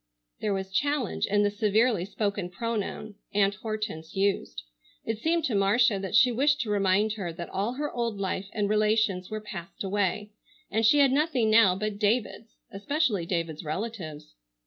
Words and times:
There 0.39 0.55
was 0.55 0.71
challenge 0.71 1.27
in 1.27 1.43
the 1.43 1.51
severely 1.51 2.05
spoken 2.05 2.49
pronoun 2.49 3.13
Aunt 3.35 3.53
Hortense 3.61 4.15
used. 4.15 4.63
It 5.05 5.19
seemed 5.19 5.45
to 5.45 5.53
Marcia 5.53 5.99
that 5.99 6.15
she 6.15 6.31
wished 6.31 6.59
to 6.61 6.71
remind 6.71 7.13
her 7.13 7.31
that 7.31 7.51
all 7.51 7.73
her 7.73 7.91
old 7.91 8.17
life 8.17 8.47
and 8.51 8.67
relations 8.67 9.29
were 9.29 9.39
passed 9.41 9.83
away, 9.83 10.31
and 10.71 10.83
she 10.83 10.97
had 10.97 11.11
nothing 11.11 11.51
now 11.51 11.75
but 11.75 11.99
David's, 11.99 12.55
especially 12.71 13.27
David's 13.27 13.63
relatives. 13.63 14.33